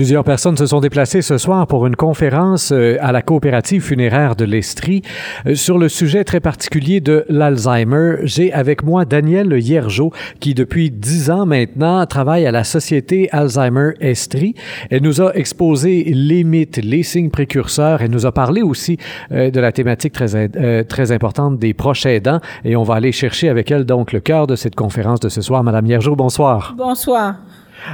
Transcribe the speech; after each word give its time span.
Plusieurs 0.00 0.24
personnes 0.24 0.56
se 0.56 0.64
sont 0.64 0.80
déplacées 0.80 1.20
ce 1.20 1.36
soir 1.36 1.66
pour 1.66 1.86
une 1.86 1.94
conférence 1.94 2.72
euh, 2.72 2.96
à 3.00 3.12
la 3.12 3.20
coopérative 3.20 3.82
funéraire 3.82 4.34
de 4.34 4.46
l'Estrie 4.46 5.02
euh, 5.44 5.54
sur 5.54 5.76
le 5.76 5.90
sujet 5.90 6.24
très 6.24 6.40
particulier 6.40 7.02
de 7.02 7.26
l'Alzheimer. 7.28 8.16
J'ai 8.22 8.50
avec 8.50 8.82
moi 8.82 9.04
Danielle 9.04 9.52
Hiergeau 9.52 10.10
qui 10.40 10.54
depuis 10.54 10.90
dix 10.90 11.30
ans 11.30 11.44
maintenant 11.44 12.06
travaille 12.06 12.46
à 12.46 12.50
la 12.50 12.64
Société 12.64 13.28
Alzheimer 13.30 13.90
Estrie. 14.00 14.54
Elle 14.88 15.02
nous 15.02 15.20
a 15.20 15.34
exposé 15.34 16.04
les 16.14 16.44
mythes, 16.44 16.78
les 16.82 17.02
signes 17.02 17.28
précurseurs. 17.28 18.00
Elle 18.00 18.10
nous 18.10 18.24
a 18.24 18.32
parlé 18.32 18.62
aussi 18.62 18.96
euh, 19.32 19.50
de 19.50 19.60
la 19.60 19.70
thématique 19.70 20.14
très, 20.14 20.48
très 20.84 21.12
importante 21.12 21.58
des 21.58 21.74
proches 21.74 22.06
aidants 22.06 22.40
et 22.64 22.74
on 22.74 22.84
va 22.84 22.94
aller 22.94 23.12
chercher 23.12 23.50
avec 23.50 23.70
elle 23.70 23.84
donc 23.84 24.12
le 24.12 24.20
cœur 24.20 24.46
de 24.46 24.56
cette 24.56 24.76
conférence 24.76 25.20
de 25.20 25.28
ce 25.28 25.42
soir. 25.42 25.62
Madame 25.62 25.84
Hiergeau, 25.84 26.16
bonsoir. 26.16 26.74
Bonsoir. 26.78 27.34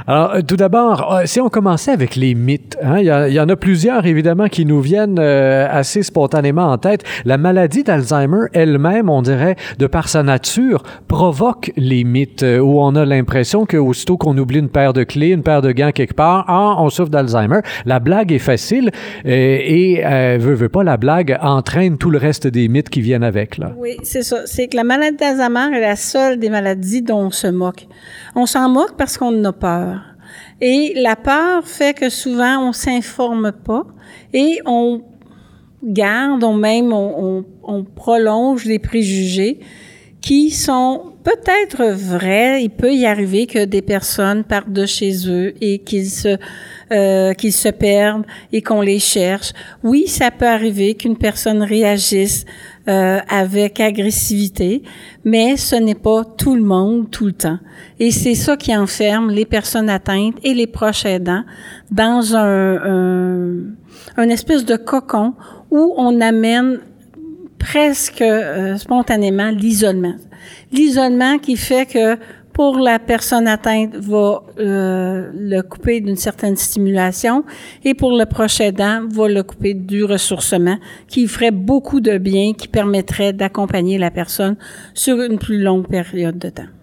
Alors, 0.07 0.35
euh, 0.35 0.41
tout 0.41 0.55
d'abord, 0.55 1.13
euh, 1.13 1.21
si 1.25 1.39
on 1.41 1.49
commençait 1.49 1.91
avec 1.91 2.15
les 2.15 2.35
mythes, 2.35 2.77
hein, 2.81 2.99
il, 2.99 3.33
y 3.33 3.39
en 3.39 3.49
a 3.49 3.55
plusieurs 3.55 4.05
évidemment 4.05 4.47
qui 4.47 4.65
nous 4.65 4.81
viennent 4.81 5.19
euh, 5.19 5.67
assez 5.69 6.03
spontanément 6.03 6.71
en 6.71 6.77
tête. 6.77 7.03
La 7.25 7.37
maladie 7.37 7.83
d'Alzheimer 7.83 8.47
elle-même, 8.53 9.09
on 9.09 9.21
dirait, 9.21 9.55
de 9.79 9.87
par 9.87 10.09
sa 10.09 10.23
nature, 10.23 10.83
provoque 11.07 11.71
les 11.77 12.03
mythes 12.03 12.43
où 12.43 12.81
on 12.81 12.95
a 12.95 13.05
l'impression 13.05 13.65
que 13.65 13.77
aussitôt 13.77 14.17
qu'on 14.17 14.37
oublie 14.37 14.59
une 14.59 14.69
paire 14.69 14.93
de 14.93 15.03
clés, 15.03 15.29
une 15.29 15.43
paire 15.43 15.61
de 15.61 15.71
gants 15.71 15.91
quelque 15.91 16.13
part, 16.13 16.45
ah, 16.47 16.75
on 16.79 16.89
souffre 16.89 17.09
d'Alzheimer. 17.09 17.59
La 17.85 17.99
blague 17.99 18.31
est 18.31 18.39
facile 18.39 18.91
et, 19.25 20.01
veut, 20.39 20.53
veut 20.53 20.69
pas, 20.69 20.83
la 20.83 20.97
blague 20.97 21.37
entraîne 21.41 21.97
tout 21.97 22.09
le 22.09 22.17
reste 22.17 22.47
des 22.47 22.67
mythes 22.67 22.89
qui 22.89 23.01
viennent 23.01 23.23
avec. 23.23 23.59
Oui, 23.77 23.97
c'est 24.03 24.23
ça. 24.23 24.41
C'est 24.45 24.67
que 24.67 24.75
la 24.75 24.83
maladie 24.83 25.17
d'Alzheimer 25.17 25.75
est 25.75 25.81
la 25.81 25.95
seule 25.95 26.39
des 26.39 26.49
maladies 26.49 27.01
dont 27.01 27.19
on 27.19 27.31
se 27.31 27.47
moque. 27.47 27.87
On 28.35 28.45
s'en 28.45 28.69
moque 28.69 28.95
parce 28.97 29.17
qu'on 29.17 29.31
n'a 29.31 29.53
pas 29.53 29.76
et 30.61 30.93
la 30.95 31.15
peur 31.15 31.67
fait 31.67 31.93
que 31.93 32.09
souvent 32.09 32.67
on 32.67 32.73
s'informe 32.73 33.51
pas 33.51 33.85
et 34.33 34.59
on 34.65 35.03
garde, 35.83 36.43
on 36.43 36.53
même 36.53 36.91
on, 36.91 37.45
on, 37.63 37.83
prolonge 37.83 38.65
les 38.65 38.79
préjugés 38.79 39.59
qui 40.27 40.51
sont 40.51 41.13
peut-être 41.23 41.85
vrais. 41.93 42.61
Il 42.61 42.69
peut 42.69 42.93
y 42.93 43.05
arriver 43.05 43.47
que 43.47 43.63
des 43.63 43.81
personnes 43.81 44.43
partent 44.43 44.73
de 44.73 44.85
chez 44.85 45.13
eux 45.29 45.53
et 45.61 45.79
qu'ils 45.79 46.09
se 46.09 46.35
euh, 46.91 47.33
qu'ils 47.33 47.53
se 47.53 47.69
perdent 47.69 48.25
et 48.51 48.61
qu'on 48.61 48.81
les 48.81 48.99
cherche. 48.99 49.53
Oui, 49.83 50.05
ça 50.07 50.29
peut 50.29 50.47
arriver 50.47 50.95
qu'une 50.95 51.15
personne 51.15 51.63
réagisse 51.63 52.43
euh, 52.89 53.19
avec 53.29 53.79
agressivité, 53.79 54.83
mais 55.23 55.55
ce 55.55 55.77
n'est 55.77 55.95
pas 55.95 56.25
tout 56.25 56.55
le 56.55 56.63
monde 56.63 57.09
tout 57.09 57.27
le 57.27 57.31
temps. 57.31 57.59
Et 57.97 58.11
c'est 58.11 58.35
ça 58.35 58.57
qui 58.57 58.75
enferme 58.75 59.31
les 59.31 59.45
personnes 59.45 59.89
atteintes 59.89 60.35
et 60.43 60.53
les 60.53 60.67
proches 60.67 61.05
aidants 61.05 61.45
dans 61.89 62.35
un, 62.35 63.63
un, 64.17 64.29
espèce 64.29 64.65
de 64.65 64.75
cocon 64.75 65.35
où 65.71 65.93
on 65.95 66.19
amène 66.19 66.79
presque 67.69 68.21
euh, 68.21 68.77
spontanément 68.77 69.49
l'isolement. 69.49 70.15
L'isolement 70.71 71.37
qui 71.37 71.57
fait 71.57 71.85
que 71.85 72.17
pour 72.53 72.79
la 72.79 72.97
personne 72.97 73.47
atteinte 73.47 73.95
va 73.95 74.41
euh, 74.57 75.29
le 75.33 75.61
couper 75.61 75.99
d'une 75.99 76.15
certaine 76.15 76.55
stimulation 76.55 77.43
et 77.83 77.93
pour 77.93 78.17
le 78.17 78.25
proche 78.25 78.61
aidant 78.61 79.01
va 79.09 79.27
le 79.27 79.43
couper 79.43 79.73
du 79.73 80.05
ressourcement 80.05 80.77
qui 81.07 81.27
ferait 81.27 81.51
beaucoup 81.51 81.99
de 81.99 82.17
bien, 82.17 82.53
qui 82.53 82.67
permettrait 82.67 83.33
d'accompagner 83.33 83.97
la 83.97 84.11
personne 84.11 84.55
sur 84.93 85.21
une 85.21 85.37
plus 85.37 85.59
longue 85.61 85.87
période 85.87 86.39
de 86.39 86.49
temps. 86.49 86.76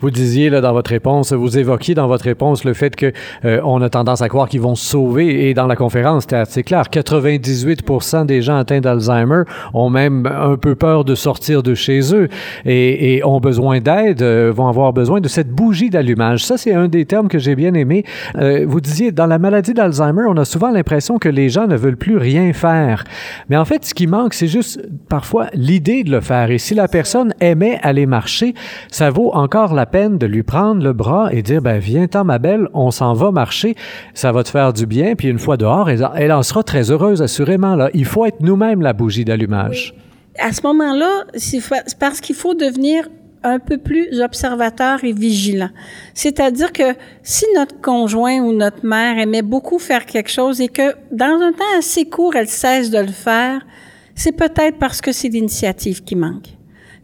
Vous 0.00 0.10
disiez 0.10 0.50
là 0.50 0.60
dans 0.60 0.72
votre 0.72 0.90
réponse, 0.90 1.32
vous 1.32 1.58
évoquiez 1.58 1.94
dans 1.94 2.06
votre 2.08 2.24
réponse 2.24 2.64
le 2.64 2.74
fait 2.74 2.96
que 2.96 3.12
euh, 3.44 3.60
a 3.82 3.88
tendance 3.88 4.22
à 4.22 4.28
croire 4.28 4.48
qu'ils 4.48 4.60
vont 4.60 4.74
se 4.74 4.84
sauver 4.84 5.48
et 5.48 5.54
dans 5.54 5.66
la 5.66 5.76
conférence 5.76 6.22
c'était 6.22 6.36
assez 6.36 6.62
clair, 6.62 6.84
98% 6.92 8.26
des 8.26 8.42
gens 8.42 8.56
atteints 8.56 8.80
d'Alzheimer 8.80 9.42
ont 9.74 9.90
même 9.90 10.26
un 10.26 10.56
peu 10.56 10.74
peur 10.74 11.04
de 11.04 11.14
sortir 11.14 11.62
de 11.62 11.74
chez 11.74 12.14
eux 12.14 12.28
et, 12.64 13.16
et 13.16 13.24
ont 13.24 13.40
besoin 13.40 13.80
d'aide, 13.80 14.22
euh, 14.22 14.52
vont 14.54 14.68
avoir 14.68 14.92
besoin 14.92 15.20
de 15.20 15.28
cette 15.28 15.50
bougie 15.50 15.90
d'allumage. 15.90 16.44
Ça 16.44 16.56
c'est 16.56 16.72
un 16.72 16.88
des 16.88 17.04
termes 17.04 17.28
que 17.28 17.38
j'ai 17.38 17.56
bien 17.56 17.74
aimé. 17.74 18.04
Euh, 18.36 18.64
vous 18.68 18.80
disiez 18.80 19.12
dans 19.12 19.26
la 19.26 19.38
maladie 19.38 19.74
d'Alzheimer, 19.74 20.24
on 20.28 20.36
a 20.36 20.44
souvent 20.44 20.70
l'impression 20.70 21.18
que 21.18 21.28
les 21.28 21.48
gens 21.48 21.66
ne 21.66 21.76
veulent 21.76 21.96
plus 21.96 22.16
rien 22.16 22.52
faire, 22.52 23.04
mais 23.48 23.56
en 23.56 23.64
fait 23.64 23.84
ce 23.84 23.94
qui 23.94 24.06
manque 24.06 24.34
c'est 24.34 24.48
juste 24.48 24.80
parfois 25.08 25.46
l'idée 25.54 26.04
de 26.04 26.10
le 26.10 26.20
faire 26.20 26.50
et 26.50 26.58
si 26.58 26.74
la 26.74 26.88
personne 26.88 27.34
aimait 27.40 27.78
aller 27.82 28.06
marcher, 28.06 28.54
ça 28.90 29.10
vaut 29.10 29.32
encore 29.34 29.71
la 29.72 29.86
peine 29.86 30.18
de 30.18 30.26
lui 30.26 30.42
prendre 30.42 30.82
le 30.82 30.92
bras 30.92 31.32
et 31.32 31.42
dire 31.42 31.62
ben 31.62 31.78
viens-t'en 31.78 32.24
ma 32.24 32.38
belle, 32.38 32.68
on 32.74 32.90
s'en 32.90 33.12
va 33.14 33.30
marcher, 33.30 33.74
ça 34.14 34.32
va 34.32 34.42
te 34.42 34.48
faire 34.48 34.72
du 34.72 34.86
bien 34.86 35.14
puis 35.14 35.28
une 35.28 35.38
fois 35.38 35.56
dehors, 35.56 35.88
elle, 35.90 36.32
en 36.32 36.42
sera 36.42 36.62
très 36.62 36.90
heureuse 36.90 37.22
assurément 37.22 37.76
là. 37.76 37.90
Il 37.94 38.04
faut 38.04 38.24
être 38.24 38.40
nous-mêmes 38.40 38.82
la 38.82 38.92
bougie 38.92 39.24
d'allumage. 39.24 39.94
À 40.38 40.52
ce 40.52 40.62
moment-là, 40.62 41.24
c'est 41.34 41.60
parce 41.98 42.20
qu'il 42.20 42.36
faut 42.36 42.54
devenir 42.54 43.08
un 43.44 43.58
peu 43.58 43.78
plus 43.78 44.20
observateur 44.20 45.04
et 45.04 45.12
vigilant. 45.12 45.70
C'est-à-dire 46.14 46.72
que 46.72 46.94
si 47.22 47.44
notre 47.56 47.80
conjoint 47.80 48.38
ou 48.38 48.52
notre 48.52 48.86
mère 48.86 49.18
aimait 49.18 49.42
beaucoup 49.42 49.78
faire 49.78 50.06
quelque 50.06 50.30
chose 50.30 50.60
et 50.60 50.68
que 50.68 50.94
dans 51.10 51.40
un 51.40 51.52
temps 51.52 51.78
assez 51.78 52.04
court, 52.04 52.36
elle 52.36 52.48
cesse 52.48 52.90
de 52.90 52.98
le 52.98 53.08
faire, 53.08 53.66
c'est 54.14 54.32
peut-être 54.32 54.78
parce 54.78 55.00
que 55.00 55.12
c'est 55.12 55.28
l'initiative 55.28 56.04
qui 56.04 56.16
manque. 56.16 56.48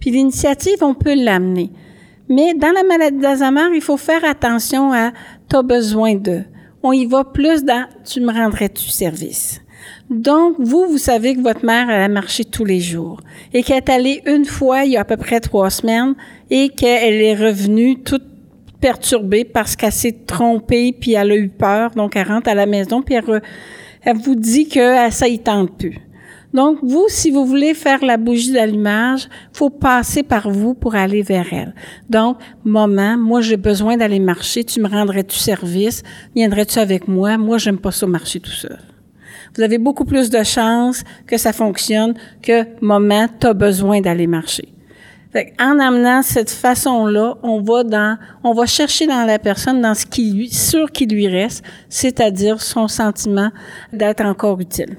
Puis 0.00 0.10
l'initiative, 0.10 0.82
on 0.82 0.94
peut 0.94 1.14
l'amener. 1.14 1.70
Mais 2.28 2.54
dans 2.54 2.72
la 2.72 2.82
maladie 2.82 3.18
d'Alzheimer, 3.18 3.74
il 3.74 3.80
faut 3.80 3.96
faire 3.96 4.24
attention 4.24 4.92
à 4.92 5.12
t'as 5.48 5.62
besoin 5.62 6.14
de. 6.14 6.42
On 6.82 6.92
y 6.92 7.06
va 7.06 7.24
plus 7.24 7.64
dans 7.64 7.86
tu 8.04 8.20
me 8.20 8.32
rendrais-tu 8.32 8.88
service. 8.88 9.60
Donc, 10.10 10.56
vous, 10.58 10.86
vous 10.86 10.98
savez 10.98 11.34
que 11.34 11.40
votre 11.40 11.64
mère, 11.64 11.88
elle 11.90 12.02
a 12.02 12.08
marché 12.08 12.44
tous 12.44 12.64
les 12.64 12.80
jours 12.80 13.20
et 13.52 13.62
qu'elle 13.62 13.78
est 13.78 13.90
allée 13.90 14.22
une 14.26 14.44
fois 14.44 14.84
il 14.84 14.92
y 14.92 14.96
a 14.96 15.00
à 15.00 15.04
peu 15.04 15.16
près 15.16 15.40
trois 15.40 15.70
semaines 15.70 16.14
et 16.50 16.68
qu'elle 16.68 17.20
est 17.20 17.34
revenue 17.34 18.02
toute 18.02 18.24
perturbée 18.80 19.44
parce 19.44 19.76
qu'elle 19.76 19.92
s'est 19.92 20.16
trompée 20.26 20.92
puis 20.98 21.14
elle 21.14 21.32
a 21.32 21.36
eu 21.36 21.48
peur. 21.48 21.90
Donc, 21.92 22.16
elle 22.16 22.28
rentre 22.28 22.48
à 22.48 22.54
la 22.54 22.66
maison 22.66 23.02
puis 23.02 23.14
elle, 23.14 23.42
elle 24.02 24.16
vous 24.16 24.34
dit 24.34 24.68
que 24.68 25.10
ça 25.10 25.28
y 25.28 25.38
tente 25.38 25.76
plus. 25.78 25.98
Donc, 26.54 26.78
vous, 26.82 27.06
si 27.08 27.30
vous 27.30 27.44
voulez 27.44 27.74
faire 27.74 28.02
la 28.02 28.16
bougie 28.16 28.52
d'allumage, 28.52 29.28
faut 29.52 29.70
passer 29.70 30.22
par 30.22 30.50
vous 30.50 30.74
pour 30.74 30.94
aller 30.94 31.22
vers 31.22 31.52
elle. 31.52 31.74
Donc, 32.08 32.38
maman, 32.64 33.18
moi, 33.18 33.40
j'ai 33.42 33.58
besoin 33.58 33.96
d'aller 33.96 34.18
marcher. 34.18 34.64
Tu 34.64 34.80
me 34.80 34.88
rendrais-tu 34.88 35.36
service? 35.36 36.02
Viendrais-tu 36.34 36.78
avec 36.78 37.06
moi? 37.06 37.36
Moi, 37.36 37.58
j'aime 37.58 37.78
pas 37.78 37.92
ça 37.92 38.06
marcher 38.06 38.40
tout 38.40 38.50
seul. 38.50 38.78
Vous 39.56 39.62
avez 39.62 39.78
beaucoup 39.78 40.04
plus 40.04 40.30
de 40.30 40.42
chances 40.42 41.02
que 41.26 41.36
ça 41.36 41.52
fonctionne 41.52 42.14
que 42.42 42.64
maman, 42.80 43.26
as 43.42 43.54
besoin 43.54 44.00
d'aller 44.00 44.26
marcher. 44.26 44.68
en 45.60 45.78
amenant 45.78 46.22
cette 46.22 46.50
façon-là, 46.50 47.36
on 47.42 47.60
va 47.60 47.84
dans, 47.84 48.18
chercher 48.66 49.06
dans 49.06 49.24
la 49.26 49.38
personne 49.38 49.82
dans 49.82 49.94
ce 49.94 50.06
qui 50.06 50.32
lui, 50.32 50.48
sûr 50.48 50.90
qui 50.90 51.06
lui 51.06 51.28
reste, 51.28 51.62
c'est-à-dire 51.88 52.62
son 52.62 52.88
sentiment 52.88 53.50
d'être 53.92 54.24
encore 54.24 54.58
utile. 54.60 54.96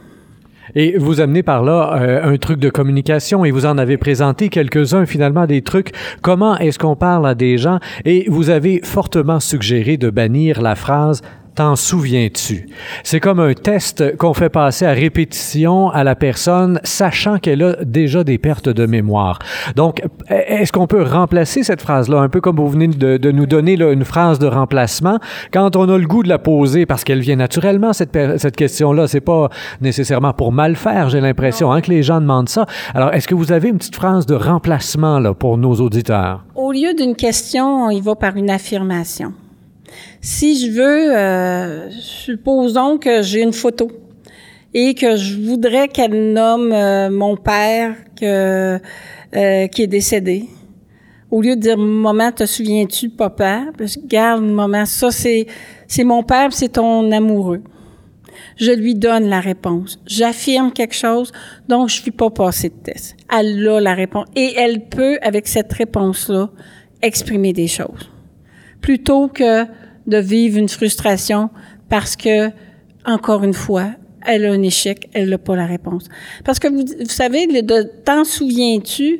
Et 0.75 0.97
vous 0.97 1.21
amenez 1.21 1.43
par 1.43 1.63
là 1.63 1.99
euh, 2.01 2.33
un 2.33 2.37
truc 2.37 2.59
de 2.59 2.69
communication 2.69 3.45
et 3.45 3.51
vous 3.51 3.65
en 3.65 3.77
avez 3.77 3.97
présenté 3.97 4.49
quelques-uns 4.49 5.05
finalement 5.05 5.45
des 5.45 5.61
trucs. 5.61 5.91
Comment 6.21 6.57
est-ce 6.57 6.79
qu'on 6.79 6.95
parle 6.95 7.27
à 7.27 7.35
des 7.35 7.57
gens? 7.57 7.79
Et 8.05 8.25
vous 8.29 8.49
avez 8.49 8.81
fortement 8.83 9.39
suggéré 9.39 9.97
de 9.97 10.09
bannir 10.09 10.61
la 10.61 10.75
phrase 10.75 11.21
T'en 11.59 11.75
souviens-tu? 11.75 12.69
C'est 13.03 13.19
comme 13.19 13.41
un 13.41 13.53
test 13.53 14.15
qu'on 14.15 14.33
fait 14.33 14.47
passer 14.47 14.85
à 14.85 14.93
répétition 14.93 15.89
à 15.89 16.05
la 16.05 16.15
personne, 16.15 16.79
sachant 16.85 17.37
qu'elle 17.37 17.61
a 17.61 17.75
déjà 17.83 18.23
des 18.23 18.37
pertes 18.37 18.69
de 18.69 18.85
mémoire. 18.85 19.39
Donc, 19.75 20.01
est-ce 20.29 20.71
qu'on 20.71 20.87
peut 20.87 21.03
remplacer 21.03 21.63
cette 21.63 21.81
phrase-là, 21.81 22.21
un 22.21 22.29
peu 22.29 22.39
comme 22.39 22.55
vous 22.55 22.69
venez 22.69 22.87
de, 22.87 23.31
nous 23.31 23.45
donner 23.45 23.75
là, 23.75 23.91
une 23.91 24.05
phrase 24.05 24.39
de 24.39 24.47
remplacement, 24.47 25.19
quand 25.51 25.75
on 25.75 25.89
a 25.89 25.97
le 25.97 26.07
goût 26.07 26.23
de 26.23 26.29
la 26.29 26.39
poser, 26.39 26.85
parce 26.85 27.03
qu'elle 27.03 27.19
vient 27.19 27.35
naturellement, 27.35 27.91
cette, 27.91 28.17
cette 28.37 28.55
question-là, 28.55 29.09
c'est 29.09 29.19
pas 29.19 29.49
nécessairement 29.81 30.31
pour 30.31 30.53
mal 30.53 30.77
faire, 30.77 31.09
j'ai 31.09 31.19
l'impression, 31.19 31.73
hein, 31.73 31.81
que 31.81 31.91
les 31.91 32.03
gens 32.03 32.21
demandent 32.21 32.47
ça. 32.47 32.67
Alors, 32.95 33.13
est-ce 33.13 33.27
que 33.27 33.35
vous 33.35 33.51
avez 33.51 33.67
une 33.67 33.79
petite 33.79 33.97
phrase 33.97 34.25
de 34.25 34.35
remplacement 34.35 35.19
là, 35.19 35.33
pour 35.33 35.57
nos 35.57 35.73
auditeurs? 35.75 36.45
Au 36.55 36.71
lieu 36.71 36.93
d'une 36.93 37.17
question, 37.17 37.83
on 37.83 37.89
y 37.89 37.99
va 37.99 38.15
par 38.15 38.37
une 38.37 38.49
affirmation. 38.49 39.33
Si 40.21 40.59
je 40.59 40.71
veux, 40.71 41.15
euh, 41.15 41.89
supposons 41.91 42.97
que 42.97 43.21
j'ai 43.21 43.41
une 43.41 43.53
photo 43.53 43.89
et 44.73 44.93
que 44.93 45.15
je 45.15 45.37
voudrais 45.37 45.87
qu'elle 45.87 46.33
nomme 46.33 46.71
euh, 46.71 47.09
mon 47.09 47.35
père 47.37 47.95
que, 48.19 48.79
euh, 49.35 49.67
qui 49.67 49.83
est 49.83 49.87
décédé. 49.87 50.45
Au 51.31 51.41
lieu 51.41 51.55
de 51.55 51.61
dire 51.61 51.77
maman, 51.77 52.31
te 52.31 52.45
souviens-tu 52.45 53.09
papa? 53.09 53.65
Garde 54.05 54.43
maman, 54.43 54.85
ça 54.85 55.09
c'est 55.11 55.45
mon 56.03 56.23
père, 56.23 56.51
c'est 56.51 56.69
ton 56.69 57.11
amoureux. 57.11 57.61
Je 58.57 58.71
lui 58.71 58.95
donne 58.95 59.29
la 59.29 59.39
réponse. 59.39 59.99
J'affirme 60.05 60.71
quelque 60.71 60.95
chose, 60.95 61.31
donc 61.67 61.89
je 61.89 61.97
ne 61.97 62.01
suis 62.01 62.11
pas 62.11 62.29
passer 62.29 62.69
de 62.69 62.75
test. 62.83 63.15
Elle 63.31 63.67
a 63.67 63.79
la 63.79 63.93
réponse 63.93 64.25
et 64.35 64.53
elle 64.57 64.85
peut, 64.89 65.17
avec 65.21 65.47
cette 65.47 65.71
réponse-là, 65.71 66.49
exprimer 67.01 67.53
des 67.53 67.67
choses. 67.67 68.09
Plutôt 68.81 69.27
que 69.27 69.65
de 70.07 70.17
vivre 70.17 70.57
une 70.57 70.69
frustration 70.69 71.49
parce 71.89 72.15
que, 72.15 72.49
encore 73.05 73.43
une 73.43 73.53
fois, 73.53 73.91
elle 74.25 74.45
a 74.45 74.51
un 74.51 74.61
échec, 74.61 75.09
elle 75.13 75.29
n'a 75.29 75.37
pas 75.37 75.55
la 75.55 75.65
réponse. 75.65 76.07
Parce 76.43 76.59
que 76.59 76.67
vous, 76.67 76.85
vous 76.99 77.09
savez, 77.09 77.47
de 77.47 77.83
t'en 78.03 78.23
souviens-tu, 78.23 79.19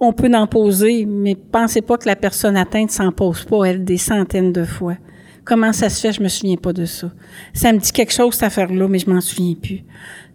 on 0.00 0.12
peut 0.12 0.30
en 0.34 0.46
poser, 0.46 1.04
mais 1.06 1.34
pensez 1.34 1.82
pas 1.82 1.98
que 1.98 2.06
la 2.06 2.16
personne 2.16 2.56
atteinte 2.56 2.90
s'en 2.90 3.12
pose 3.12 3.44
pas, 3.44 3.64
elle, 3.64 3.84
des 3.84 3.98
centaines 3.98 4.52
de 4.52 4.64
fois. 4.64 4.96
Comment 5.44 5.72
ça 5.72 5.88
se 5.88 6.00
fait, 6.00 6.12
je 6.12 6.22
me 6.22 6.28
souviens 6.28 6.56
pas 6.56 6.72
de 6.72 6.84
ça. 6.84 7.10
Ça 7.52 7.72
me 7.72 7.78
dit 7.78 7.92
quelque 7.92 8.12
chose, 8.12 8.34
cette 8.34 8.44
affaire-là, 8.44 8.88
mais 8.88 8.98
je 8.98 9.10
m'en 9.10 9.20
souviens 9.20 9.54
plus. 9.54 9.82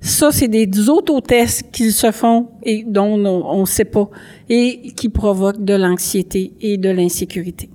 Ça, 0.01 0.31
c'est 0.31 0.47
des 0.47 0.89
autotests 0.89 1.71
qu'ils 1.71 1.93
se 1.93 2.11
font 2.11 2.49
et 2.63 2.83
dont 2.85 3.23
on 3.25 3.61
ne 3.61 3.65
sait 3.65 3.85
pas 3.85 4.09
et 4.49 4.91
qui 4.95 5.09
provoquent 5.09 5.63
de 5.63 5.73
l'anxiété 5.73 6.53
et 6.61 6.77
de 6.77 6.89
l'insécurité. 6.89 7.69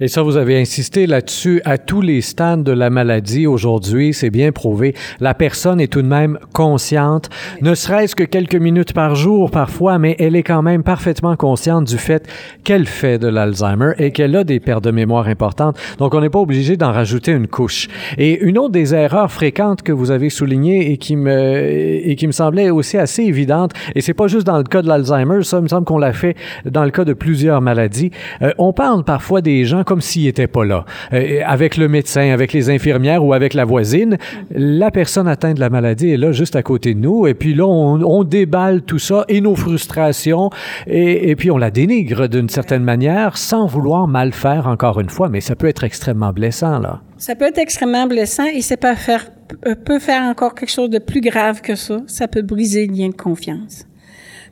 Et 0.00 0.06
ça, 0.06 0.22
vous 0.22 0.36
avez 0.36 0.60
insisté 0.60 1.08
là-dessus 1.08 1.60
à 1.64 1.76
tous 1.76 2.00
les 2.00 2.20
stades 2.20 2.62
de 2.62 2.70
la 2.70 2.88
maladie 2.88 3.48
aujourd'hui, 3.48 4.14
c'est 4.14 4.30
bien 4.30 4.52
prouvé. 4.52 4.94
La 5.18 5.34
personne 5.34 5.80
est 5.80 5.92
tout 5.92 6.02
de 6.02 6.06
même 6.06 6.38
consciente, 6.52 7.28
ne 7.62 7.74
serait-ce 7.74 8.14
que 8.14 8.22
quelques 8.22 8.54
minutes 8.54 8.92
par 8.92 9.16
jour 9.16 9.50
parfois, 9.50 9.98
mais 9.98 10.14
elle 10.20 10.36
est 10.36 10.44
quand 10.44 10.62
même 10.62 10.84
parfaitement 10.84 11.34
consciente 11.34 11.82
du 11.82 11.98
fait 11.98 12.28
qu'elle 12.62 12.86
fait 12.86 13.18
de 13.18 13.26
l'Alzheimer 13.26 13.94
et 13.98 14.12
qu'elle 14.12 14.36
a 14.36 14.44
des 14.44 14.60
pertes 14.60 14.84
de 14.84 14.92
mémoire 14.92 15.26
importantes. 15.26 15.76
Donc, 15.98 16.14
on 16.14 16.20
n'est 16.20 16.30
pas 16.30 16.38
obligé 16.38 16.76
d'en 16.76 16.92
rajouter 16.92 17.32
une 17.32 17.48
couche. 17.48 17.88
Et 18.18 18.38
une 18.40 18.56
autre 18.56 18.70
des 18.70 18.94
erreurs 18.94 19.32
fréquentes 19.32 19.82
que 19.82 19.90
vous 19.90 20.12
avez 20.12 20.30
soulignées 20.30 20.92
et 20.92 20.98
qui 20.98 21.16
me, 21.16 21.66
et 22.08 22.14
qui 22.14 22.28
me 22.28 22.32
semblait 22.32 22.70
aussi 22.70 22.98
assez 22.98 23.24
évidente, 23.24 23.72
et 23.96 24.00
c'est 24.00 24.14
pas 24.14 24.28
juste 24.28 24.46
dans 24.46 24.58
le 24.58 24.62
cas 24.62 24.80
de 24.80 24.86
l'Alzheimer, 24.86 25.42
ça, 25.42 25.56
il 25.56 25.64
me 25.64 25.68
semble 25.68 25.86
qu'on 25.86 25.98
l'a 25.98 26.12
fait 26.12 26.36
dans 26.66 26.84
le 26.84 26.90
cas 26.92 27.04
de 27.04 27.14
plusieurs 27.14 27.60
maladies. 27.60 28.12
Euh, 28.42 28.52
on 28.58 28.72
parle 28.72 29.02
parfois 29.02 29.40
des 29.40 29.64
gens 29.64 29.82
comme 29.88 30.02
s'il 30.02 30.24
n'était 30.24 30.46
pas 30.46 30.66
là. 30.66 30.84
Euh, 31.14 31.40
avec 31.46 31.78
le 31.78 31.88
médecin, 31.88 32.30
avec 32.30 32.52
les 32.52 32.68
infirmières 32.68 33.24
ou 33.24 33.32
avec 33.32 33.54
la 33.54 33.64
voisine, 33.64 34.18
la 34.50 34.90
personne 34.90 35.26
atteinte 35.26 35.54
de 35.54 35.60
la 35.60 35.70
maladie 35.70 36.10
est 36.10 36.18
là 36.18 36.30
juste 36.30 36.56
à 36.56 36.62
côté 36.62 36.92
de 36.92 37.00
nous. 37.00 37.26
Et 37.26 37.32
puis 37.32 37.54
là, 37.54 37.66
on, 37.66 38.22
déballe 38.24 38.82
tout 38.82 38.98
ça 38.98 39.24
et 39.28 39.40
nos 39.40 39.54
frustrations 39.54 40.50
et, 40.86 41.34
puis 41.36 41.50
on 41.50 41.56
la 41.56 41.70
dénigre 41.70 42.28
d'une 42.28 42.50
certaine 42.50 42.82
manière 42.82 43.38
sans 43.38 43.66
vouloir 43.66 44.06
mal 44.06 44.32
faire 44.32 44.66
encore 44.66 45.00
une 45.00 45.08
fois. 45.08 45.30
Mais 45.30 45.40
ça 45.40 45.56
peut 45.56 45.68
être 45.68 45.84
extrêmement 45.84 46.32
blessant, 46.34 46.78
là. 46.78 47.00
Ça 47.16 47.34
peut 47.34 47.46
être 47.46 47.58
extrêmement 47.58 48.06
blessant 48.06 48.44
et 48.44 48.60
c'est 48.60 48.76
pas 48.76 48.94
faire, 48.94 49.24
euh, 49.66 49.74
peut 49.74 49.98
faire 49.98 50.22
encore 50.24 50.54
quelque 50.54 50.70
chose 50.70 50.90
de 50.90 50.98
plus 50.98 51.22
grave 51.22 51.62
que 51.62 51.76
ça. 51.76 52.02
Ça 52.06 52.28
peut 52.28 52.42
briser 52.42 52.86
le 52.86 52.94
lien 52.94 53.08
de 53.08 53.16
confiance. 53.16 53.87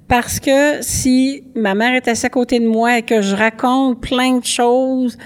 Parce 0.08 0.38
que 0.38 0.82
si 0.82 1.44
ma 1.54 1.74
mère 1.74 1.94
est 1.94 2.06
assise 2.06 2.26
à 2.26 2.28
côté 2.28 2.60
de 2.60 2.68
moi 2.68 2.98
et 2.98 3.02
que 3.02 3.20
je 3.20 3.34
raconte 3.34 4.00
plein 4.00 4.38
de 4.38 4.44
choses 4.44 5.18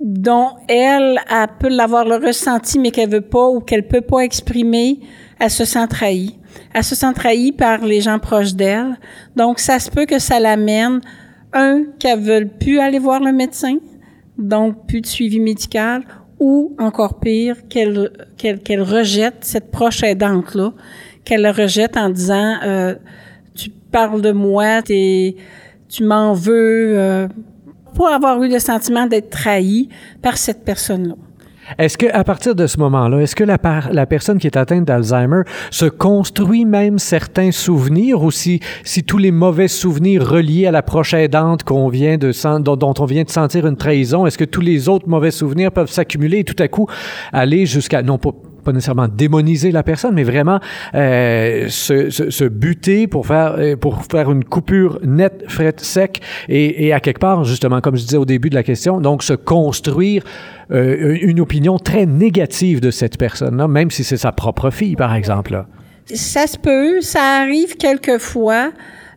dont 0.00 0.50
elle, 0.68 1.18
elle 1.28 1.48
peut 1.58 1.68
l'avoir 1.68 2.04
le 2.04 2.16
ressenti, 2.16 2.78
mais 2.78 2.90
qu'elle 2.90 3.10
veut 3.10 3.20
pas 3.20 3.48
ou 3.48 3.60
qu'elle 3.60 3.88
peut 3.88 4.02
pas 4.02 4.20
exprimer, 4.20 5.00
elle 5.40 5.50
se 5.50 5.64
sent 5.64 5.88
trahie. 5.88 6.38
Elle 6.72 6.84
se 6.84 6.94
sent 6.94 7.12
trahie 7.14 7.52
par 7.52 7.84
les 7.84 8.00
gens 8.00 8.18
proches 8.18 8.54
d'elle. 8.54 8.96
Donc, 9.34 9.58
ça 9.58 9.78
se 9.78 9.90
peut 9.90 10.06
que 10.06 10.18
ça 10.18 10.38
l'amène, 10.38 11.00
un, 11.52 11.84
qu'elle 11.98 12.20
veut 12.20 12.46
plus 12.46 12.78
aller 12.78 12.98
voir 12.98 13.20
le 13.20 13.32
médecin, 13.32 13.76
donc 14.38 14.86
plus 14.86 15.00
de 15.00 15.06
suivi 15.06 15.40
médical, 15.40 16.04
ou 16.38 16.76
encore 16.78 17.18
pire, 17.18 17.66
qu'elle 17.68 18.10
qu'elle 18.36 18.82
rejette 18.82 19.36
cette 19.40 19.70
proche 19.70 20.02
aidante-là, 20.02 20.74
qu'elle 21.24 21.42
le 21.42 21.50
rejette 21.50 21.96
en 21.96 22.10
disant... 22.10 22.58
Euh, 22.62 22.94
parles 23.96 24.20
de 24.20 24.32
moi, 24.32 24.82
tu 24.82 26.04
m'en 26.04 26.34
veux, 26.34 26.98
euh, 26.98 27.28
pour 27.94 28.08
avoir 28.08 28.42
eu 28.42 28.48
le 28.50 28.58
sentiment 28.58 29.06
d'être 29.06 29.30
trahi 29.30 29.88
par 30.20 30.36
cette 30.36 30.66
personne-là. 30.66 31.14
Est-ce 31.78 31.96
que 31.96 32.04
à 32.12 32.22
partir 32.22 32.54
de 32.54 32.66
ce 32.66 32.78
moment-là, 32.78 33.20
est-ce 33.20 33.34
que 33.34 33.42
la, 33.42 33.56
personne 34.06 34.38
qui 34.38 34.48
est 34.48 34.58
atteinte 34.58 34.84
d'Alzheimer 34.84 35.44
se 35.70 35.86
construit 35.86 36.66
même 36.66 36.98
certains 36.98 37.52
souvenirs 37.52 38.22
ou 38.22 38.30
si, 38.30 38.60
tous 39.06 39.16
les 39.16 39.30
mauvais 39.30 39.66
souvenirs 39.66 40.28
reliés 40.28 40.66
à 40.66 40.72
la 40.72 40.82
prochaine 40.82 41.28
dente 41.28 41.64
qu'on 41.64 41.88
vient 41.88 42.18
de 42.18 42.32
dont, 42.58 42.76
dont, 42.76 42.94
on 42.98 43.06
vient 43.06 43.24
de 43.24 43.30
sentir 43.30 43.66
une 43.66 43.78
trahison, 43.78 44.26
est-ce 44.26 44.36
que 44.36 44.44
tous 44.44 44.60
les 44.60 44.90
autres 44.90 45.08
mauvais 45.08 45.30
souvenirs 45.30 45.72
peuvent 45.72 45.90
s'accumuler 45.90 46.40
et 46.40 46.44
tout 46.44 46.62
à 46.62 46.68
coup 46.68 46.86
aller 47.32 47.64
jusqu'à 47.64 48.02
non 48.02 48.18
pas 48.18 48.32
pas 48.66 48.72
nécessairement 48.72 49.08
démoniser 49.08 49.70
la 49.70 49.82
personne, 49.82 50.14
mais 50.14 50.24
vraiment 50.24 50.60
euh, 50.94 51.68
se, 51.68 52.10
se, 52.10 52.44
buter 52.44 53.06
pour 53.06 53.26
faire, 53.26 53.54
euh, 53.58 53.76
pour 53.76 54.04
faire 54.04 54.30
une 54.30 54.44
coupure 54.44 54.98
nette, 55.02 55.44
frette, 55.48 55.80
sec, 55.80 56.20
et, 56.48 56.86
et, 56.86 56.92
à 56.92 57.00
quelque 57.00 57.20
part, 57.20 57.44
justement, 57.44 57.80
comme 57.80 57.96
je 57.96 58.02
disais 58.02 58.16
au 58.16 58.24
début 58.24 58.50
de 58.50 58.54
la 58.54 58.62
question, 58.62 59.00
donc 59.00 59.22
se 59.22 59.32
construire 59.32 60.24
euh, 60.72 61.16
une 61.22 61.40
opinion 61.40 61.78
très 61.78 62.06
négative 62.06 62.80
de 62.80 62.90
cette 62.90 63.18
personne-là, 63.18 63.68
même 63.68 63.90
si 63.90 64.04
c'est 64.04 64.16
sa 64.16 64.32
propre 64.32 64.70
fille, 64.70 64.96
par 64.96 65.14
exemple. 65.14 65.64
Ça 66.12 66.46
se 66.46 66.58
peut, 66.58 67.00
ça 67.00 67.40
arrive 67.40 67.76
quelquefois. 67.76 68.72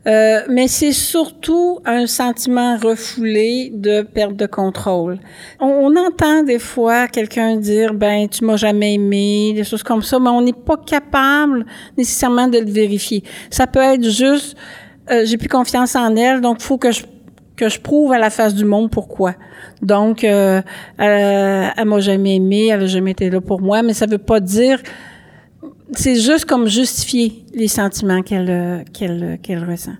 Euh, 0.07 0.41
mais 0.49 0.67
c'est 0.67 0.93
surtout 0.93 1.79
un 1.85 2.07
sentiment 2.07 2.77
refoulé 2.77 3.69
de 3.73 4.01
perte 4.01 4.35
de 4.35 4.45
contrôle. 4.45 5.19
On, 5.59 5.93
entend 5.97 6.43
des 6.43 6.59
fois 6.59 7.07
quelqu'un 7.07 7.57
dire 7.57 7.93
ben 7.93 8.29
tu 8.29 8.45
m'as 8.45 8.55
jamais 8.55 8.93
aimé, 8.93 9.51
des 9.53 9.65
choses 9.65 9.83
comme 9.83 10.01
ça, 10.01 10.17
mais 10.17 10.29
on 10.29 10.41
n'est 10.41 10.53
pas 10.53 10.77
capable 10.77 11.65
nécessairement 11.97 12.47
de 12.47 12.59
le 12.59 12.71
vérifier. 12.71 13.23
Ça 13.49 13.67
peut 13.67 13.81
être 13.81 14.09
juste 14.09 14.55
euh, 15.11 15.25
j'ai 15.25 15.37
plus 15.37 15.49
confiance 15.49 15.95
en 15.95 16.15
elle, 16.15 16.39
donc 16.39 16.61
faut 16.61 16.77
que 16.77 16.91
je 16.91 17.03
que 17.57 17.67
je 17.67 17.77
prouve 17.77 18.13
à 18.13 18.19
la 18.19 18.29
face 18.29 18.55
du 18.55 18.63
monde 18.63 18.89
pourquoi. 18.89 19.33
Donc, 19.81 20.23
euh, 20.23 20.61
elle, 20.97 21.73
elle 21.75 21.85
m'a 21.85 21.99
jamais 21.99 22.35
aimé, 22.35 22.67
elle 22.67 22.83
a 22.83 22.87
jamais 22.87 23.11
été 23.11 23.29
là 23.29 23.41
pour 23.41 23.59
moi, 23.59 23.83
mais 23.83 23.93
ça 23.93 24.05
veut 24.05 24.17
pas 24.17 24.39
dire 24.39 24.79
c'est 25.93 26.15
juste 26.15 26.45
comme 26.45 26.67
justifier 26.67 27.43
les 27.53 27.67
sentiments 27.67 28.21
qu'elle 28.21 28.85
qu'elle 28.93 29.39
qu'elle 29.41 29.63
ressent. 29.63 29.95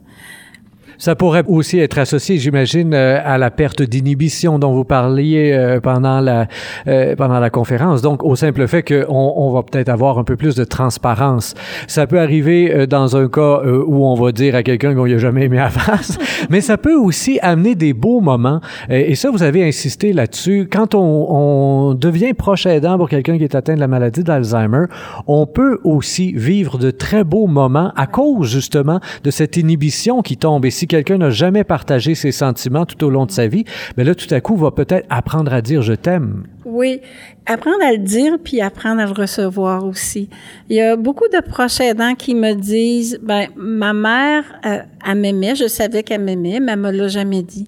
Ça 1.00 1.16
pourrait 1.16 1.46
aussi 1.48 1.80
être 1.80 1.98
associé, 1.98 2.38
j'imagine, 2.38 2.94
euh, 2.94 3.22
à 3.24 3.38
la 3.38 3.52
perte 3.52 3.82
d'inhibition 3.82 4.60
dont 4.60 4.74
vous 4.74 4.84
parliez 4.84 5.54
euh, 5.54 5.80
pendant 5.80 6.20
la 6.20 6.48
euh, 6.90 7.16
pendant 7.16 7.40
la 7.40 7.50
conférence. 7.50 8.02
Donc, 8.02 8.22
au 8.26 8.36
simple 8.36 8.68
fait 8.68 8.84
qu'on 8.84 9.06
on 9.38 9.54
va 9.54 9.64
peut-être 9.64 9.88
avoir 9.88 10.20
un 10.20 10.26
peu 10.26 10.36
plus 10.36 10.56
de 10.56 10.66
transparence. 10.66 11.54
Ça 11.88 12.06
peut 12.06 12.20
arriver 12.20 12.86
dans 12.86 13.16
un 13.16 13.30
cas 13.30 13.62
où 13.64 14.06
on 14.06 14.16
va 14.16 14.34
dire 14.34 14.56
à 14.56 14.64
quelqu'un 14.64 14.94
qu'on 14.94 15.08
n'a 15.08 15.18
jamais 15.18 15.46
aimé 15.46 15.58
à 15.60 15.70
face, 15.70 16.18
mais 16.50 16.60
ça 16.60 16.78
peut 16.78 16.96
aussi 16.96 17.40
amener 17.42 17.76
des 17.76 17.94
beaux 17.94 18.20
moments. 18.20 18.60
Et 18.90 19.16
ça, 19.16 19.32
vous 19.32 19.44
avez 19.44 19.66
insisté 19.66 20.12
là-dessus. 20.12 20.68
Quand 20.70 20.96
on, 20.96 21.28
on 21.30 21.94
devient 21.94 22.34
proche 22.34 22.66
aidant 22.66 22.98
pour 22.98 23.08
quelqu'un 23.08 23.38
qui 23.38 23.46
est 23.46 23.56
atteint 23.56 23.76
de 23.76 23.80
la 23.80 23.88
maladie 23.88 24.26
d'Alzheimer, 24.26 24.86
on 25.28 25.46
peut 25.46 25.80
aussi 25.86 26.34
vivre 26.34 26.78
de 26.78 26.92
très 26.92 27.24
beaux 27.24 27.48
moments 27.48 27.94
à 27.96 28.06
cause 28.06 28.52
justement 28.52 29.00
de 29.24 29.32
cette 29.32 29.56
inhibition 29.56 30.22
qui 30.22 30.36
tombe. 30.36 30.68
Si 30.70 30.89
quelqu'un 30.90 31.18
n'a 31.18 31.30
jamais 31.30 31.64
partagé 31.64 32.16
ses 32.16 32.34
sentiments 32.34 32.86
tout 32.86 33.02
au 33.06 33.10
long 33.10 33.26
de 33.26 33.32
sa 33.32 33.48
vie, 33.48 33.64
mais 33.96 34.04
là, 34.04 34.16
tout 34.16 34.34
à 34.34 34.42
coup, 34.42 34.58
va 34.58 34.72
peut-être 34.72 35.06
apprendre 35.10 35.54
à 35.54 35.62
dire 35.62 35.82
je 35.82 35.94
t'aime. 35.94 36.44
Oui, 36.66 37.00
apprendre 37.46 37.82
à 37.84 37.92
le 37.94 38.00
dire 38.00 38.38
puis 38.44 38.60
apprendre 38.60 39.00
à 39.00 39.06
le 39.06 39.14
recevoir 39.14 39.86
aussi. 39.86 40.30
Il 40.70 40.76
y 40.76 40.82
a 40.82 40.98
beaucoup 40.98 41.28
de 41.32 41.42
proches 41.42 41.80
aidants 41.80 42.16
qui 42.16 42.36
me 42.36 42.54
disent, 42.54 43.20
ben 43.24 43.48
ma 43.56 43.94
mère, 43.94 44.44
euh, 44.66 44.80
elle 45.08 45.20
m'aimait, 45.20 45.56
je 45.56 45.68
savais 45.68 46.04
qu'elle 46.04 46.22
m'aimait, 46.22 46.60
mais 46.60 46.74
elle 46.74 46.80
me 46.80 46.92
l'a 46.92 47.08
jamais 47.08 47.44
dit. 47.44 47.68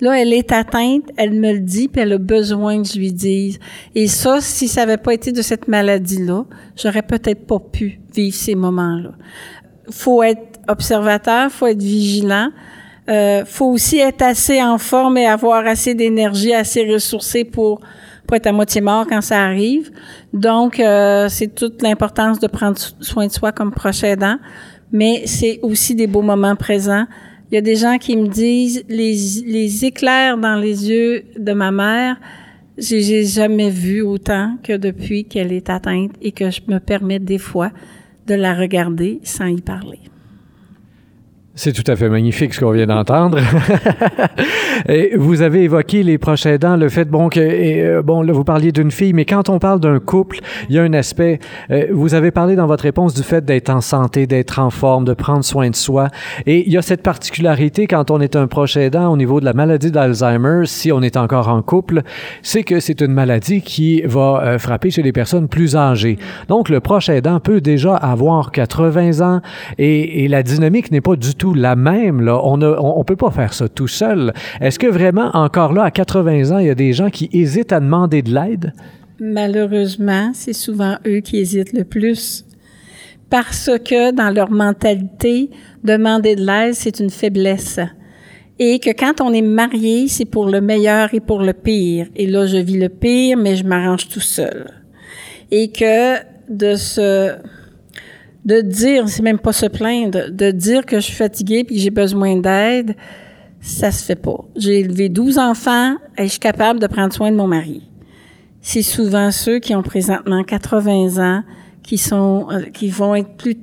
Là, 0.00 0.18
elle 0.18 0.32
est 0.32 0.50
atteinte, 0.50 1.04
elle 1.18 1.32
me 1.32 1.52
le 1.52 1.60
dit, 1.60 1.88
puis 1.88 2.00
elle 2.00 2.14
a 2.14 2.18
besoin 2.18 2.82
que 2.82 2.88
je 2.88 2.98
lui 2.98 3.12
dise. 3.12 3.58
Et 3.94 4.06
ça, 4.06 4.40
si 4.40 4.66
ça 4.66 4.86
n'avait 4.86 4.96
pas 4.96 5.12
été 5.12 5.30
de 5.30 5.42
cette 5.42 5.68
maladie-là, 5.68 6.46
j'aurais 6.74 7.02
peut-être 7.02 7.46
pas 7.46 7.58
pu 7.58 8.00
vivre 8.14 8.34
ces 8.34 8.54
moments-là. 8.54 9.12
Faut 9.90 10.22
être 10.22 10.60
observateur, 10.68 11.50
faut 11.50 11.66
être 11.66 11.82
vigilant. 11.82 12.50
Euh, 13.08 13.44
faut 13.44 13.66
aussi 13.66 13.98
être 13.98 14.22
assez 14.22 14.62
en 14.62 14.78
forme 14.78 15.18
et 15.18 15.26
avoir 15.26 15.66
assez 15.66 15.94
d'énergie, 15.94 16.54
assez 16.54 16.90
ressourcé 16.90 17.44
pour 17.44 17.80
pas 18.26 18.36
être 18.36 18.46
à 18.46 18.52
moitié 18.52 18.80
mort 18.80 19.06
quand 19.08 19.20
ça 19.20 19.42
arrive. 19.44 19.90
Donc, 20.32 20.78
euh, 20.78 21.28
c'est 21.28 21.54
toute 21.54 21.82
l'importance 21.82 22.38
de 22.38 22.46
prendre 22.46 22.78
soin 23.00 23.26
de 23.26 23.32
soi 23.32 23.50
comme 23.50 23.72
proche 23.72 24.04
aidant, 24.04 24.36
mais 24.92 25.22
c'est 25.26 25.58
aussi 25.62 25.96
des 25.96 26.06
beaux 26.06 26.22
moments 26.22 26.54
présents. 26.54 27.06
Il 27.50 27.56
y 27.56 27.58
a 27.58 27.62
des 27.62 27.74
gens 27.74 27.98
qui 27.98 28.16
me 28.16 28.28
disent 28.28 28.84
les, 28.88 29.16
les 29.44 29.84
éclairs 29.84 30.38
dans 30.38 30.54
les 30.54 30.88
yeux 30.88 31.24
de 31.36 31.52
ma 31.52 31.72
mère, 31.72 32.16
j'ai 32.78 33.24
jamais 33.24 33.68
vu 33.68 34.00
autant 34.00 34.56
que 34.62 34.76
depuis 34.76 35.24
qu'elle 35.24 35.52
est 35.52 35.68
atteinte 35.68 36.12
et 36.22 36.32
que 36.32 36.50
je 36.50 36.60
me 36.68 36.78
permets 36.78 37.18
des 37.18 37.38
fois 37.38 37.72
de 38.30 38.36
la 38.36 38.54
regarder 38.54 39.18
sans 39.24 39.46
y 39.46 39.60
parler. 39.60 39.98
C'est 41.56 41.72
tout 41.72 41.88
à 41.90 41.96
fait 41.96 42.08
magnifique 42.08 42.54
ce 42.54 42.60
qu'on 42.60 42.70
vient 42.70 42.86
d'entendre. 42.86 43.38
vous 45.16 45.42
avez 45.42 45.62
évoqué 45.62 46.02
les 46.02 46.18
proches 46.18 46.46
aidants, 46.46 46.76
le 46.76 46.88
fait 46.88 47.04
bon 47.04 47.28
que 47.28 47.40
euh, 47.40 48.02
bon 48.02 48.22
là 48.22 48.32
vous 48.32 48.44
parliez 48.44 48.72
d'une 48.72 48.90
fille, 48.90 49.12
mais 49.12 49.24
quand 49.24 49.48
on 49.48 49.58
parle 49.58 49.80
d'un 49.80 49.98
couple, 49.98 50.38
il 50.68 50.76
y 50.76 50.78
a 50.78 50.82
un 50.82 50.92
aspect. 50.92 51.38
Euh, 51.70 51.86
vous 51.92 52.14
avez 52.14 52.30
parlé 52.30 52.56
dans 52.56 52.66
votre 52.66 52.82
réponse 52.82 53.14
du 53.14 53.22
fait 53.22 53.44
d'être 53.44 53.70
en 53.70 53.80
santé, 53.80 54.26
d'être 54.26 54.58
en 54.58 54.70
forme, 54.70 55.04
de 55.04 55.14
prendre 55.14 55.44
soin 55.44 55.70
de 55.70 55.76
soi, 55.76 56.08
et 56.46 56.66
il 56.66 56.72
y 56.72 56.76
a 56.76 56.82
cette 56.82 57.02
particularité 57.02 57.86
quand 57.86 58.10
on 58.10 58.20
est 58.20 58.36
un 58.36 58.46
proche 58.46 58.76
aidant 58.76 59.12
au 59.12 59.16
niveau 59.16 59.40
de 59.40 59.44
la 59.44 59.52
maladie 59.52 59.90
d'Alzheimer, 59.90 60.62
si 60.66 60.92
on 60.92 61.02
est 61.02 61.16
encore 61.16 61.48
en 61.48 61.62
couple, 61.62 62.02
c'est 62.42 62.62
que 62.62 62.80
c'est 62.80 63.00
une 63.00 63.12
maladie 63.12 63.62
qui 63.62 64.02
va 64.02 64.42
euh, 64.42 64.58
frapper 64.58 64.90
chez 64.90 65.02
les 65.02 65.12
personnes 65.12 65.48
plus 65.48 65.76
âgées. 65.76 66.18
Donc 66.48 66.68
le 66.68 66.80
proche 66.80 67.08
aidant 67.08 67.40
peut 67.40 67.60
déjà 67.60 67.94
avoir 67.94 68.52
80 68.52 69.20
ans 69.20 69.40
et, 69.78 70.28
la 70.30 70.42
dynamique 70.42 70.92
n'est 70.92 71.00
pas 71.00 71.16
du 71.16 71.34
tout 71.34 71.54
la 71.54 71.74
même. 71.74 72.20
Là. 72.20 72.40
On 72.44 72.56
ne 72.56 73.02
peut 73.02 73.16
pas 73.16 73.30
faire 73.30 73.52
ça 73.52 73.68
tout 73.68 73.88
seul. 73.88 74.32
Est-ce 74.60 74.78
que 74.78 74.86
vraiment, 74.86 75.30
encore 75.34 75.72
là, 75.72 75.84
à 75.84 75.90
80 75.90 76.50
ans, 76.50 76.58
il 76.58 76.66
y 76.66 76.70
a 76.70 76.74
des 76.74 76.92
gens 76.92 77.08
qui 77.08 77.30
hésitent 77.32 77.72
à 77.72 77.80
demander 77.80 78.20
de 78.20 78.34
l'aide? 78.34 78.74
Malheureusement, 79.18 80.32
c'est 80.34 80.52
souvent 80.52 80.96
eux 81.06 81.20
qui 81.20 81.38
hésitent 81.38 81.72
le 81.72 81.84
plus. 81.84 82.44
Parce 83.30 83.70
que 83.84 84.12
dans 84.12 84.30
leur 84.30 84.50
mentalité, 84.50 85.50
demander 85.82 86.36
de 86.36 86.44
l'aide, 86.44 86.74
c'est 86.74 87.00
une 87.00 87.10
faiblesse. 87.10 87.80
Et 88.58 88.78
que 88.80 88.90
quand 88.90 89.22
on 89.22 89.32
est 89.32 89.40
marié, 89.40 90.08
c'est 90.08 90.26
pour 90.26 90.46
le 90.46 90.60
meilleur 90.60 91.14
et 91.14 91.20
pour 91.20 91.40
le 91.40 91.54
pire. 91.54 92.08
Et 92.14 92.26
là, 92.26 92.46
je 92.46 92.58
vis 92.58 92.78
le 92.78 92.90
pire, 92.90 93.38
mais 93.38 93.56
je 93.56 93.64
m'arrange 93.64 94.08
tout 94.08 94.20
seul. 94.20 94.66
Et 95.50 95.70
que 95.70 96.16
de 96.50 96.74
se 96.74 97.32
de 98.44 98.60
dire, 98.60 99.08
c'est 99.08 99.22
même 99.22 99.38
pas 99.38 99.52
se 99.52 99.66
plaindre, 99.66 100.30
de 100.30 100.50
dire 100.50 100.86
que 100.86 100.96
je 100.96 101.06
suis 101.06 101.14
fatiguée 101.14 101.64
puis 101.64 101.76
que 101.76 101.82
j'ai 101.82 101.90
besoin 101.90 102.36
d'aide, 102.36 102.94
ça 103.60 103.90
se 103.90 104.04
fait 104.04 104.16
pas. 104.16 104.44
J'ai 104.56 104.80
élevé 104.80 105.08
12 105.08 105.38
enfants 105.38 105.96
et 106.16 106.24
je 106.24 106.30
suis 106.30 106.38
capable 106.38 106.80
de 106.80 106.86
prendre 106.86 107.12
soin 107.12 107.30
de 107.30 107.36
mon 107.36 107.46
mari. 107.46 107.82
C'est 108.62 108.82
souvent 108.82 109.30
ceux 109.30 109.58
qui 109.58 109.74
ont 109.74 109.82
présentement 109.82 110.42
80 110.42 111.22
ans 111.22 111.42
qui 111.82 111.98
sont 111.98 112.48
euh, 112.50 112.62
qui 112.72 112.88
vont 112.88 113.14
être 113.14 113.36
plus 113.36 113.56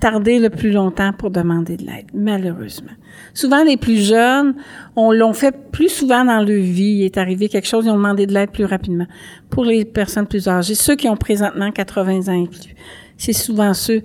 tarder 0.00 0.38
le 0.38 0.50
plus 0.50 0.72
longtemps 0.72 1.12
pour 1.12 1.30
demander 1.30 1.76
de 1.76 1.84
l'aide, 1.84 2.06
malheureusement. 2.12 2.90
Souvent, 3.34 3.62
les 3.62 3.76
plus 3.76 4.04
jeunes, 4.04 4.54
on 4.96 5.12
l'ont 5.12 5.32
fait 5.32 5.54
plus 5.70 5.88
souvent 5.88 6.24
dans 6.24 6.38
leur 6.38 6.60
vie. 6.60 6.98
Il 6.98 7.04
est 7.04 7.18
arrivé 7.18 7.48
quelque 7.48 7.68
chose, 7.68 7.86
ils 7.86 7.90
ont 7.90 7.96
demandé 7.96 8.26
de 8.26 8.34
l'aide 8.34 8.50
plus 8.50 8.64
rapidement. 8.64 9.06
Pour 9.48 9.64
les 9.64 9.84
personnes 9.84 10.26
plus 10.26 10.48
âgées, 10.48 10.74
ceux 10.74 10.96
qui 10.96 11.08
ont 11.08 11.16
présentement 11.16 11.70
80 11.70 12.28
ans 12.28 12.42
et 12.44 12.48
plus, 12.48 12.74
c'est 13.16 13.32
souvent 13.32 13.74
ceux. 13.74 14.02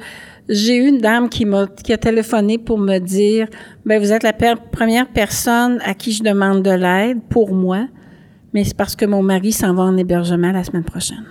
J'ai 0.54 0.76
eu 0.76 0.90
une 0.90 0.98
dame 0.98 1.30
qui 1.30 1.46
m'a 1.46 1.66
qui 1.66 1.94
a 1.94 1.98
téléphoné 1.98 2.58
pour 2.58 2.78
me 2.78 2.98
dire 3.00 3.48
ben 3.86 4.02
vous 4.02 4.12
êtes 4.12 4.22
la 4.22 4.34
première 4.34 5.08
personne 5.08 5.80
à 5.86 5.94
qui 5.94 6.12
je 6.12 6.22
demande 6.24 6.62
de 6.62 6.72
l'aide 6.72 7.22
pour 7.30 7.54
moi, 7.54 7.88
mais 8.54 8.66
c'est 8.66 8.76
parce 8.76 8.98
que 8.98 9.06
mon 9.06 9.24
mari 9.24 9.54
s'en 9.54 9.74
va 9.74 9.84
en 9.84 9.96
hébergement 9.96 10.52
la 10.52 10.66
semaine 10.66 10.84
prochaine. 10.84 11.24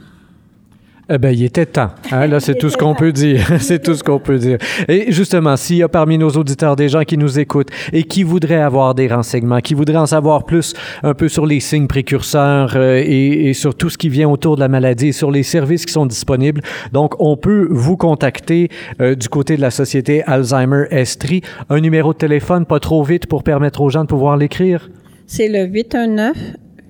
Eh 1.12 1.18
bien, 1.18 1.30
il 1.30 1.42
était 1.42 1.66
temps. 1.66 1.90
Hein? 2.12 2.28
Là, 2.28 2.38
c'est 2.38 2.54
tout 2.54 2.70
ce 2.70 2.76
qu'on 2.76 2.94
peut 2.94 3.10
dire. 3.10 3.44
c'est 3.60 3.82
tout 3.82 3.94
ce 3.94 4.04
qu'on 4.04 4.20
peut 4.20 4.38
dire. 4.38 4.58
Et 4.86 5.10
justement, 5.10 5.56
s'il 5.56 5.78
y 5.78 5.82
a 5.82 5.88
parmi 5.88 6.16
nos 6.18 6.30
auditeurs 6.30 6.76
des 6.76 6.88
gens 6.88 7.02
qui 7.02 7.18
nous 7.18 7.40
écoutent 7.40 7.70
et 7.92 8.04
qui 8.04 8.22
voudraient 8.22 8.60
avoir 8.60 8.94
des 8.94 9.08
renseignements, 9.08 9.58
qui 9.58 9.74
voudraient 9.74 9.96
en 9.96 10.06
savoir 10.06 10.44
plus 10.44 10.72
un 11.02 11.14
peu 11.14 11.28
sur 11.28 11.46
les 11.46 11.58
signes 11.58 11.88
précurseurs 11.88 12.74
euh, 12.76 13.02
et, 13.04 13.52
sur 13.54 13.74
tout 13.74 13.90
ce 13.90 13.98
qui 13.98 14.08
vient 14.08 14.28
autour 14.28 14.54
de 14.54 14.60
la 14.60 14.68
maladie 14.68 15.08
et 15.08 15.12
sur 15.12 15.32
les 15.32 15.42
services 15.42 15.84
qui 15.84 15.92
sont 15.92 16.06
disponibles, 16.06 16.62
donc 16.92 17.14
on 17.18 17.36
peut 17.36 17.66
vous 17.70 17.96
contacter 17.96 18.68
euh, 19.00 19.16
du 19.16 19.28
côté 19.28 19.56
de 19.56 19.60
la 19.60 19.72
Société 19.72 20.22
Alzheimer 20.22 20.84
Estrie. 20.90 21.42
Un 21.70 21.80
numéro 21.80 22.12
de 22.12 22.18
téléphone 22.18 22.66
pas 22.66 22.78
trop 22.78 23.02
vite 23.02 23.26
pour 23.26 23.42
permettre 23.42 23.80
aux 23.80 23.88
gens 23.88 24.02
de 24.02 24.08
pouvoir 24.08 24.36
l'écrire? 24.36 24.88
C'est 25.26 25.48
le 25.48 25.64
819 25.64 26.36